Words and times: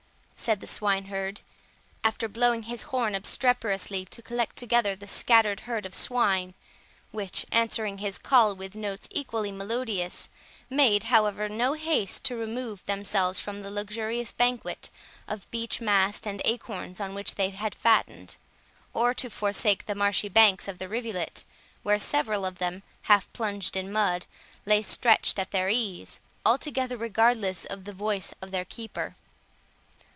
said 0.35 0.59
the 0.59 0.65
swine 0.65 1.05
herd, 1.05 1.41
after 2.03 2.27
blowing 2.27 2.63
his 2.63 2.81
horn 2.89 3.13
obstreperously, 3.13 4.03
to 4.05 4.23
collect 4.23 4.55
together 4.55 4.95
the 4.95 5.05
scattered 5.05 5.59
herd 5.61 5.85
of 5.85 5.93
swine, 5.93 6.55
which, 7.11 7.45
answering 7.51 7.99
his 7.99 8.17
call 8.17 8.55
with 8.55 8.73
notes 8.73 9.07
equally 9.11 9.51
melodious, 9.51 10.29
made, 10.67 11.03
however, 11.03 11.47
no 11.47 11.73
haste 11.73 12.23
to 12.23 12.35
remove 12.35 12.83
themselves 12.87 13.37
from 13.39 13.61
the 13.61 13.69
luxurious 13.69 14.31
banquet 14.31 14.89
of 15.27 15.49
beech 15.51 15.79
mast 15.79 16.25
and 16.25 16.41
acorns 16.43 16.99
on 16.99 17.13
which 17.13 17.35
they 17.35 17.49
had 17.51 17.75
fattened, 17.75 18.35
or 18.95 19.13
to 19.13 19.29
forsake 19.29 19.85
the 19.85 19.93
marshy 19.93 20.27
banks 20.27 20.67
of 20.67 20.79
the 20.79 20.89
rivulet, 20.89 21.43
where 21.83 21.99
several 21.99 22.45
of 22.45 22.57
them, 22.57 22.81
half 23.03 23.31
plunged 23.31 23.77
in 23.77 23.91
mud, 23.91 24.25
lay 24.65 24.81
stretched 24.81 25.37
at 25.37 25.51
their 25.51 25.69
ease, 25.69 26.19
altogether 26.43 26.97
regardless 26.97 27.63
of 27.65 27.83
the 27.83 27.93
voice 27.93 28.33
of 28.41 28.49
their 28.49 28.65
keeper. 28.65 29.15